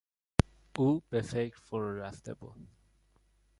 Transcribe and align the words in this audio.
او 0.77 1.01
به 1.09 1.21
فکر 1.21 1.57
فرو 1.57 1.97
رفته 1.97 2.33
بود. 2.33 2.67